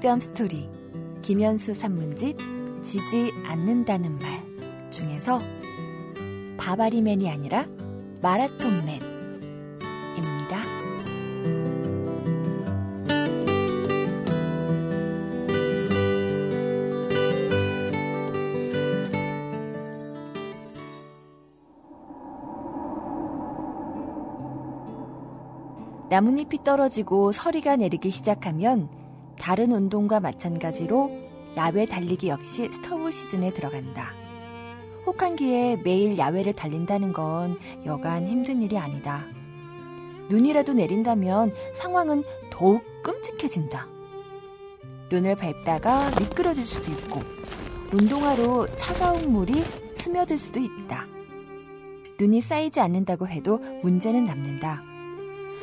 뼈 0.00 0.18
스토리 0.20 0.70
김현수 1.22 1.74
산문집 1.74 2.38
지지 2.84 3.32
않는다는 3.44 4.16
말 4.20 4.90
중에서 4.90 5.40
바바리맨이 6.56 7.28
아니라 7.28 7.66
마라톤맨입니다. 8.22 9.08
나뭇잎이 26.08 26.62
떨어지고 26.62 27.32
서리가 27.32 27.76
내리기 27.76 28.10
시작하면 28.10 28.88
다른 29.40 29.72
운동과 29.72 30.20
마찬가지로 30.20 31.10
야외 31.56 31.86
달리기 31.86 32.28
역시 32.28 32.68
스토브 32.72 33.10
시즌에 33.10 33.52
들어간다. 33.52 34.12
혹한기에 35.06 35.76
매일 35.84 36.18
야외를 36.18 36.52
달린다는 36.52 37.12
건 37.12 37.58
여간 37.86 38.26
힘든 38.26 38.62
일이 38.62 38.76
아니다. 38.76 39.24
눈이라도 40.28 40.74
내린다면 40.74 41.54
상황은 41.74 42.22
더욱 42.50 42.82
끔찍해진다. 43.02 43.88
눈을 45.10 45.36
밟다가 45.36 46.10
미끄러질 46.20 46.64
수도 46.66 46.92
있고, 46.92 47.22
운동화로 47.92 48.66
차가운 48.76 49.32
물이 49.32 49.64
스며들 49.94 50.36
수도 50.36 50.60
있다. 50.60 51.06
눈이 52.20 52.42
쌓이지 52.42 52.80
않는다고 52.80 53.26
해도 53.26 53.58
문제는 53.82 54.26
남는다. 54.26 54.82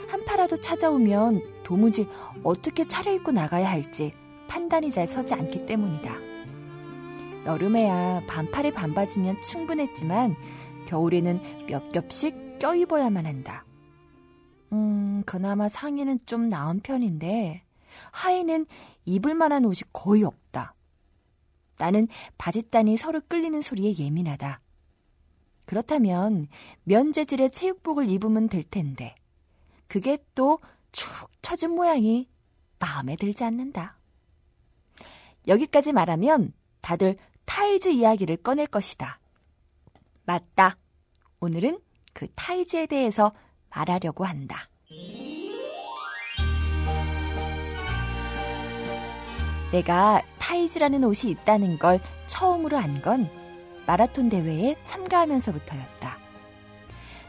한파라도 0.07 0.57
찾아오면 0.57 1.54
도무지 1.65 2.07
어떻게 2.43 2.87
차려입고 2.87 3.33
나가야 3.33 3.69
할지 3.69 4.13
판단이 4.47 4.91
잘 4.91 5.07
서지 5.07 5.33
않기 5.33 5.65
때문이다. 5.65 6.15
여름에야 7.45 8.23
반팔에 8.27 8.71
반바지면 8.71 9.41
충분했지만 9.41 10.35
겨울에는 10.87 11.65
몇 11.67 11.91
겹씩 11.91 12.59
껴입어야만 12.59 13.25
한다. 13.25 13.65
음, 14.71 15.23
그나마 15.25 15.67
상의는 15.67 16.19
좀 16.25 16.47
나은 16.47 16.79
편인데 16.81 17.63
하의는 18.11 18.65
입을 19.05 19.33
만한 19.33 19.65
옷이 19.65 19.81
거의 19.91 20.23
없다. 20.23 20.75
나는 21.77 22.07
바짓단이 22.37 22.95
서로 22.95 23.21
끌리는 23.27 23.61
소리에 23.61 23.95
예민하다. 23.97 24.61
그렇다면 25.65 26.47
면재질의 26.83 27.49
체육복을 27.49 28.07
입으면 28.09 28.49
될 28.49 28.63
텐데 28.63 29.15
그게 29.87 30.17
또 30.35 30.59
축 30.95 31.29
처진 31.41 31.71
모양이 31.71 32.29
마음에 32.79 33.15
들지 33.17 33.43
않는다. 33.43 33.97
여기까지 35.47 35.91
말하면 35.91 36.53
다들 36.81 37.17
타이즈 37.43 37.89
이야기를 37.89 38.37
꺼낼 38.37 38.65
것이다. 38.65 39.19
맞다. 40.23 40.77
오늘은 41.41 41.79
그 42.13 42.27
타이즈에 42.35 42.85
대해서 42.85 43.33
말하려고 43.69 44.23
한다. 44.23 44.69
내가 49.71 50.21
타이즈라는 50.39 51.03
옷이 51.03 51.31
있다는 51.31 51.77
걸 51.77 51.99
처음으로 52.27 52.77
안 52.77 53.01
건 53.01 53.29
마라톤 53.85 54.29
대회에 54.29 54.75
참가하면서부터였다. 54.85 56.17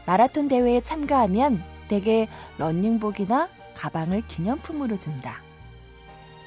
마라톤 0.05 0.47
대회에 0.47 0.81
참가하면 0.81 1.63
대개 1.89 2.27
러닝복이나 2.57 3.49
가방을 3.77 4.23
기념품으로 4.27 4.97
준다. 4.97 5.41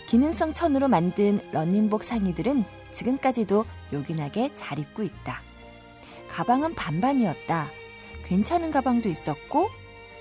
기능성 0.08 0.54
천으로 0.54 0.88
만든 0.88 1.40
러닝복 1.52 2.02
상의들은 2.02 2.64
지금까지도 2.92 3.64
요긴하게 3.92 4.54
잘 4.54 4.78
입고 4.78 5.04
있다. 5.04 5.40
가방은 6.28 6.74
반반이었다. 6.74 7.68
괜찮은 8.24 8.70
가방도 8.72 9.08
있었고, 9.08 9.68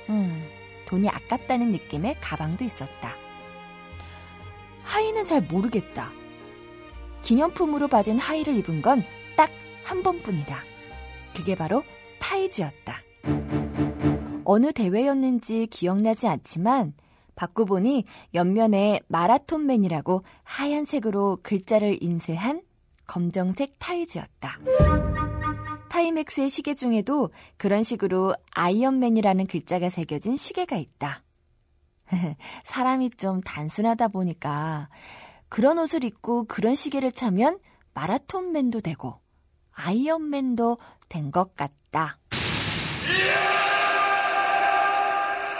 음, 0.09 0.47
돈이 0.87 1.09
아깝다는 1.09 1.71
느낌의 1.71 2.17
가방도 2.21 2.63
있었다. 2.63 3.13
하의는 4.83 5.25
잘 5.25 5.41
모르겠다. 5.41 6.11
기념품으로 7.21 7.87
받은 7.87 8.17
하의를 8.19 8.55
입은 8.57 8.81
건 8.81 9.03
딱 9.35 9.49
한 9.89 10.03
번뿐이다. 10.03 10.63
그게 11.35 11.55
바로 11.55 11.83
타이즈였다. 12.19 13.01
어느 14.51 14.71
대회였는지 14.73 15.67
기억나지 15.67 16.27
않지만 16.27 16.93
받고 17.35 17.65
보니 17.65 18.05
옆면에 18.33 18.99
마라톤맨이라고 19.07 20.23
하얀색으로 20.43 21.37
글자를 21.43 22.01
인쇄한 22.01 22.63
검정색 23.05 23.75
타이즈였다. 23.77 24.57
타이맥스의 25.89 26.49
시계 26.49 26.73
중에도 26.73 27.29
그런 27.57 27.83
식으로 27.83 28.33
아이언맨이라는 28.55 29.45
글자가 29.45 29.91
새겨진 29.91 30.35
시계가 30.35 30.77
있다. 30.77 31.21
사람이 32.63 33.11
좀 33.11 33.41
단순하다 33.41 34.07
보니까 34.07 34.89
그런 35.47 35.77
옷을 35.77 36.03
입고 36.03 36.45
그런 36.45 36.73
시계를 36.73 37.11
차면 37.11 37.59
마라톤맨도 37.93 38.79
되고 38.79 39.19
아이언맨도 39.73 40.79
된 41.07 41.29
것 41.29 41.55
같다. 41.55 42.17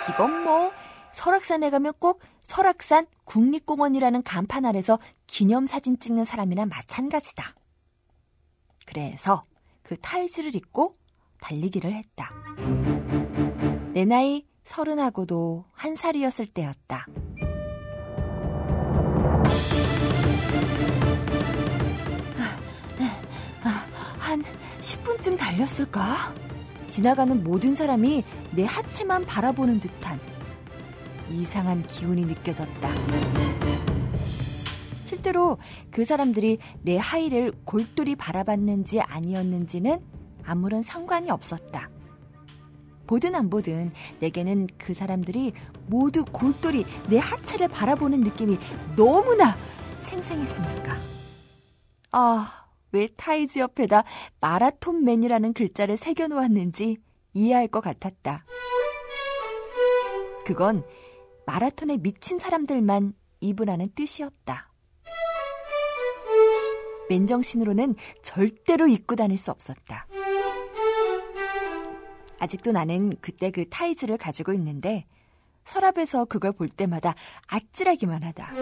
이건 0.10 0.44
뭐 0.44 0.72
설악산에 1.12 1.70
가면 1.70 1.94
꼭 2.00 2.22
설악산 2.42 3.06
국립공원이라는 3.26 4.24
간판 4.24 4.66
아래서 4.66 5.00
기념사진 5.28 6.00
찍는 6.00 6.26
사람이나 6.26 6.66
마찬가지다. 6.66 7.56
그래서 8.86 9.44
그 9.84 9.98
타이즈를 9.98 10.56
입고 10.56 10.98
달리기를 11.42 11.94
했다. 11.94 12.32
내 13.94 14.06
나이 14.06 14.46
서른하고도 14.64 15.66
한 15.74 15.96
살이었을 15.96 16.48
때였다. 16.48 17.06
한 24.20 24.44
10분쯤 24.80 25.38
달렸을까? 25.38 26.49
지나가는 26.90 27.44
모든 27.44 27.76
사람이 27.76 28.24
내 28.52 28.66
하체만 28.66 29.26
바라보는 29.26 29.80
듯한 29.80 30.20
이상한 31.32 31.86
기운이 31.86 32.26
느껴졌다. 32.26 32.90
실제로 35.04 35.58
그 35.92 36.06
사람들이 36.06 36.58
내 36.82 36.98
하의를 36.98 37.52
골똘히 37.66 38.16
바라봤는지 38.16 39.02
아니었는지는 39.02 40.00
아무런 40.44 40.82
상관이 40.82 41.30
없었다. 41.30 41.90
보든 43.06 43.36
안 43.36 43.50
보든 43.50 43.92
내게는 44.20 44.68
그 44.78 44.94
사람들이 44.94 45.54
모두 45.88 46.24
골똘히 46.26 46.86
내 47.10 47.18
하체를 47.18 47.68
바라보는 47.68 48.22
느낌이 48.22 48.58
너무나 48.96 49.56
생생했으니까. 50.00 50.96
아, 52.12 52.59
왜 52.92 53.08
타이즈 53.16 53.60
옆에다 53.60 54.04
마라톤맨이라는 54.40 55.54
글자를 55.54 55.98
새겨놓았는지 55.98 56.98
이해할 57.34 57.68
것 57.68 57.82
같았다. 57.82 58.46
그건 60.46 60.84
마라톤에 61.46 61.98
미친 61.98 62.40
사람들만 62.40 63.14
입으라는 63.42 63.92
뜻이었다. 63.96 64.70
맨정신으로는 67.10 67.96
절대로 68.22 68.88
입고 68.88 69.16
다닐 69.16 69.38
수 69.38 69.52
없었다. 69.52 70.08
아직도 72.40 72.72
나는 72.72 73.16
그때 73.22 73.52
그 73.52 73.68
타이즈를 73.70 74.18
가지고 74.18 74.54
있는데 74.54 75.06
서랍에서 75.66 76.26
그걸 76.26 76.52
볼 76.52 76.70
때마다 76.70 77.16
아찔하기만 77.48 78.24
하다. 78.24 78.54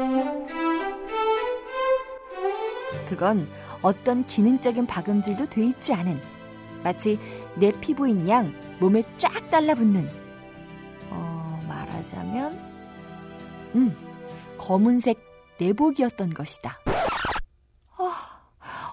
그건 3.09 3.47
어떤 3.81 4.23
기능적인 4.25 4.87
박음질도 4.87 5.47
돼 5.49 5.65
있지 5.65 5.93
않은 5.93 6.19
마치 6.83 7.19
내 7.55 7.71
피부인 7.79 8.27
양 8.27 8.53
몸에 8.79 9.03
쫙 9.17 9.49
달라붙는 9.49 10.09
어, 11.09 11.65
말하자면 11.67 12.53
음, 13.75 13.95
검은색 14.57 15.19
내복이었던 15.59 16.33
것이다. 16.33 16.79
어, 17.97 18.11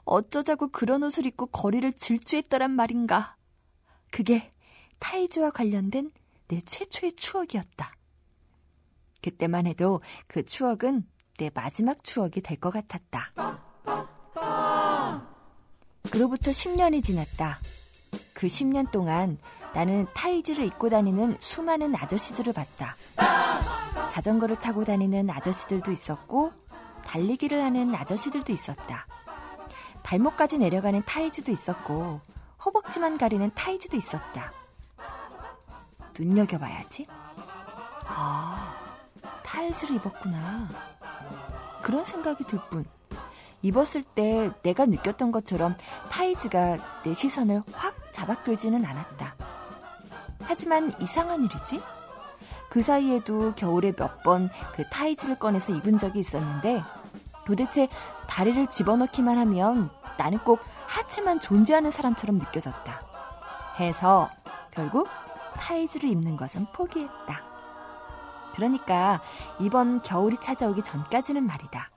어쩌자고 0.05 0.69
그런 0.69 1.03
옷을 1.03 1.27
입고 1.27 1.47
거리를 1.47 1.93
질주했더란 1.93 2.71
말인가. 2.71 3.37
그게 4.11 4.49
타이즈와 4.99 5.51
관련된 5.51 6.11
내 6.49 6.61
최초의 6.61 7.13
추억이었다. 7.15 7.93
그때만 9.23 9.67
해도 9.67 10.01
그 10.27 10.45
추억은 10.45 11.05
내 11.39 11.51
마지막 11.53 12.03
추억이 12.05 12.41
될 12.43 12.59
것 12.59 12.71
같았다. 12.71 13.33
그로부터 16.15 16.53
10년이 16.53 17.03
지났다. 17.03 17.59
그 18.35 18.47
10년 18.47 18.93
동안 18.93 19.37
나는 19.75 20.07
타이즈를 20.15 20.65
입고 20.65 20.89
다니는 20.89 21.39
수많은 21.41 21.97
아저씨들을 21.97 22.53
봤다. 22.53 22.95
자전거를 24.09 24.61
타고 24.61 24.85
다니는 24.85 25.29
아저씨들도 25.29 25.91
있었고, 25.91 26.53
달리기를 27.05 27.61
하는 27.65 27.93
아저씨들도 27.97 28.53
있었다. 28.53 29.09
발목까지 30.05 30.59
내려가는 30.59 31.03
타이즈도 31.05 31.51
있었고 31.51 32.21
허벅지만 32.65 33.19
가리는 33.19 33.51
타이즈도 33.53 33.97
있었다. 33.97 34.53
눈여겨봐야지. 36.17 37.09
아, 38.07 38.77
타이즈를 39.43 39.97
입었구나. 39.97 40.69
그런 41.83 42.05
생각이 42.05 42.45
들 42.45 42.61
뿐. 42.71 42.85
입었을 43.65 44.03
때 44.03 44.51
내가 44.63 44.85
느꼈던 44.85 45.33
것처럼 45.33 45.75
타이즈가 46.11 47.03
내 47.03 47.15
시선을 47.15 47.63
확 47.73 47.95
잡아끌지는 48.13 48.85
않았다. 48.85 49.35
하지만 50.43 50.93
이상한 51.01 51.43
일이지? 51.45 51.83
그 52.69 52.83
사이에도 52.83 53.55
겨울에 53.55 53.93
몇 53.93 54.23
번 54.23 54.51
그 54.75 54.89
타이즈를 54.91 55.39
꺼내서 55.39 55.73
입은 55.73 55.97
적이 55.99 56.19
있었는데 56.21 56.83
도대체 57.47 57.89
다리를 58.27 58.67
집어넣기만 58.69 59.39
하면 59.39 59.91
나는 60.19 60.39
꼭 60.39 60.61
하체만 60.87 61.41
존재하는 61.41 61.91
사람처럼 61.91 62.37
느껴졌다. 62.39 63.03
해서 63.81 64.29
결국 64.71 65.09
타이즈를 65.55 66.09
입는 66.11 66.37
것은 66.37 66.67
포기했다. 66.73 67.41
그러니까 68.55 69.21
이번 69.59 70.01
겨울이 70.01 70.37
찾아오기 70.39 70.83
전까지는 70.83 71.45
말이다. 71.45 71.91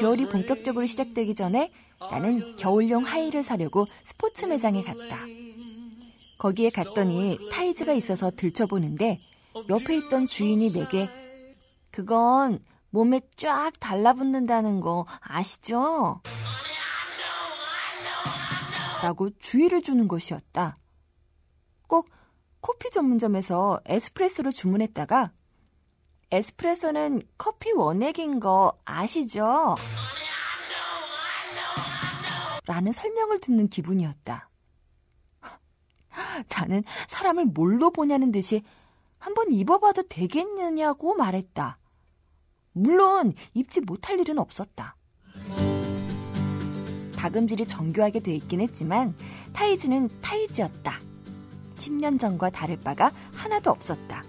겨울이 0.00 0.28
본격적으로 0.28 0.86
시작되기 0.86 1.34
전에 1.34 1.72
나는 2.10 2.56
겨울용 2.56 3.04
하이를 3.04 3.42
사려고 3.42 3.86
스포츠 4.04 4.44
매장에 4.44 4.82
갔다. 4.82 5.18
거기에 6.38 6.70
갔더니 6.70 7.38
타이즈가 7.50 7.92
있어서 7.92 8.30
들춰보는데 8.30 9.18
옆에 9.68 9.96
있던 9.96 10.26
주인이 10.26 10.70
내게 10.72 11.08
그건 11.90 12.60
몸에 12.90 13.20
쫙 13.36 13.72
달라붙는다는 13.80 14.80
거 14.80 15.06
아시죠? 15.20 16.20
라고 19.02 19.30
주의를 19.38 19.82
주는 19.82 20.08
것이었다. 20.08 20.76
꼭 21.86 22.10
커피 22.60 22.90
전문점에서 22.90 23.80
에스프레소를 23.86 24.52
주문했다가 24.52 25.32
에스프레소는 26.30 27.22
커피 27.38 27.72
원액인 27.72 28.40
거 28.40 28.72
아시죠? 28.84 29.76
라는 32.66 32.90
설명을 32.90 33.40
듣는 33.40 33.68
기분이었다. 33.68 34.50
나는 36.48 36.82
사람을 37.06 37.46
뭘로 37.46 37.90
보냐는 37.90 38.32
듯이 38.32 38.62
한번 39.18 39.52
입어봐도 39.52 40.02
되겠느냐고 40.08 41.14
말했다. 41.14 41.78
물론 42.72 43.32
입지 43.54 43.80
못할 43.80 44.18
일은 44.18 44.38
없었다. 44.38 44.96
다금질이 47.16 47.66
정교하게 47.66 48.20
돼 48.20 48.34
있긴 48.34 48.60
했지만 48.60 49.16
타이즈는 49.52 50.10
타이즈였다. 50.20 51.00
10년 51.74 52.18
전과 52.18 52.50
다를 52.50 52.78
바가 52.80 53.12
하나도 53.32 53.70
없었다. 53.70 54.25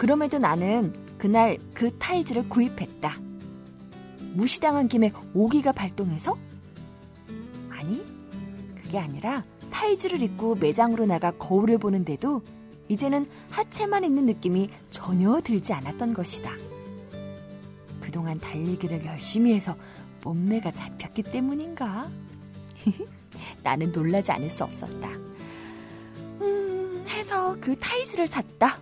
그럼에도 0.00 0.38
나는 0.38 0.94
그날 1.18 1.58
그 1.74 1.94
타이즈를 1.98 2.48
구입했다. 2.48 3.20
무시당한 4.32 4.88
김에 4.88 5.12
오기가 5.34 5.72
발동해서? 5.72 6.38
아니, 7.68 8.02
그게 8.76 8.98
아니라 8.98 9.44
타이즈를 9.70 10.22
입고 10.22 10.54
매장으로 10.54 11.04
나가 11.04 11.32
거울을 11.32 11.76
보는데도 11.76 12.40
이제는 12.88 13.28
하체만 13.50 14.04
있는 14.04 14.24
느낌이 14.24 14.70
전혀 14.88 15.38
들지 15.42 15.74
않았던 15.74 16.14
것이다. 16.14 16.50
그동안 18.00 18.40
달리기를 18.40 19.04
열심히 19.04 19.52
해서 19.52 19.76
몸매가 20.24 20.72
잡혔기 20.72 21.24
때문인가? 21.24 22.10
나는 23.62 23.92
놀라지 23.92 24.32
않을 24.32 24.48
수 24.48 24.64
없었다. 24.64 25.10
음, 26.40 27.04
해서 27.06 27.54
그 27.60 27.76
타이즈를 27.78 28.26
샀다. 28.26 28.78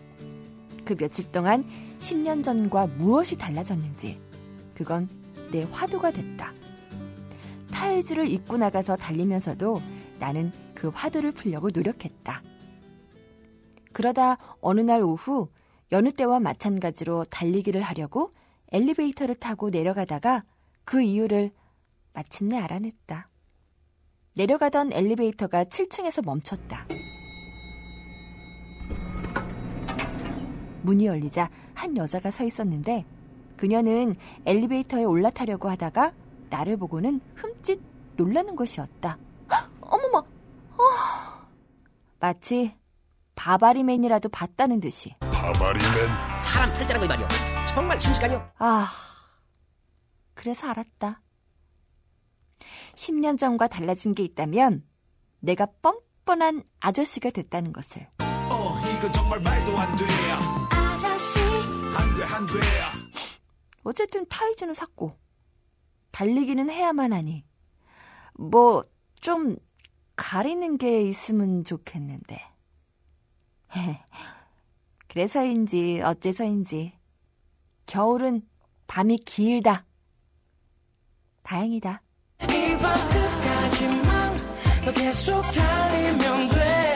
그 0.88 0.96
며칠 0.96 1.30
동안 1.30 1.66
10년 1.98 2.42
전과 2.42 2.86
무엇이 2.86 3.36
달라졌는지, 3.36 4.18
그건 4.72 5.06
내 5.52 5.64
화두가 5.64 6.10
됐다. 6.12 6.54
타이즈를 7.70 8.26
입고 8.26 8.56
나가서 8.56 8.96
달리면서도 8.96 9.82
나는 10.18 10.50
그 10.74 10.88
화두를 10.88 11.32
풀려고 11.32 11.68
노력했다. 11.74 12.42
그러다 13.92 14.38
어느 14.62 14.80
날 14.80 15.02
오후 15.02 15.50
여느 15.92 16.10
때와 16.10 16.40
마찬가지로 16.40 17.24
달리기를 17.24 17.82
하려고 17.82 18.32
엘리베이터를 18.72 19.34
타고 19.34 19.68
내려가다가 19.68 20.42
그 20.86 21.02
이유를 21.02 21.50
마침내 22.14 22.56
알아냈다. 22.56 23.28
내려가던 24.36 24.94
엘리베이터가 24.94 25.64
7층에서 25.64 26.24
멈췄다. 26.24 26.86
문이 30.82 31.06
열리자 31.06 31.50
한 31.74 31.96
여자가 31.96 32.30
서 32.30 32.44
있었는데 32.44 33.04
그녀는 33.56 34.14
엘리베이터에 34.46 35.04
올라타려고 35.04 35.68
하다가 35.68 36.12
나를 36.50 36.76
보고는 36.76 37.20
흠칫 37.34 37.80
놀라는 38.16 38.56
것이었다. 38.56 39.18
어머머! 39.80 40.18
어... 40.18 40.84
마치 42.20 42.76
바바리맨이라도 43.34 44.28
봤다는 44.28 44.80
듯이. 44.80 45.14
바바리맨? 45.20 45.88
사람 46.42 46.70
팔자라고 46.70 47.04
이 47.04 47.08
말이오. 47.08 47.26
정말 47.68 47.98
순식간이요. 48.00 48.50
아, 48.58 48.88
그래서 50.34 50.68
알았다. 50.68 51.20
10년 52.94 53.38
전과 53.38 53.68
달라진 53.68 54.14
게 54.14 54.24
있다면 54.24 54.84
내가 55.40 55.66
뻔뻔한 55.80 56.64
아저씨가 56.80 57.30
됐다는 57.30 57.72
것을. 57.72 58.08
어, 58.20 58.80
이건 58.96 59.12
정말 59.12 59.40
말도 59.40 59.78
안 59.78 59.96
돼. 59.96 60.04
어쨌든 63.84 64.26
타이즈는 64.28 64.74
샀고 64.74 65.16
달리기는 66.10 66.70
해야만 66.70 67.12
하니 67.12 67.44
뭐 68.34 68.84
좀 69.20 69.56
가리는 70.16 70.78
게 70.78 71.02
있으면 71.02 71.64
좋겠는데. 71.64 72.40
그래서인지 75.08 76.00
어째서인지 76.02 76.92
겨울은 77.86 78.42
밤이 78.86 79.18
길다. 79.18 79.84
다행이다. 81.42 82.02
너 84.84 84.92
계속 84.92 85.42
달리면 85.52 86.48
돼 86.50 86.88